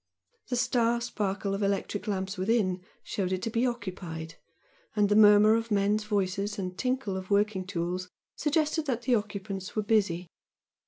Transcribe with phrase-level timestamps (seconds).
[0.47, 4.33] The star sparkle of electric lamps within showed it to be occupied
[4.95, 9.75] and the murmur of men's voices and tinkle of working tools suggested that the occupants
[9.75, 10.31] were busy.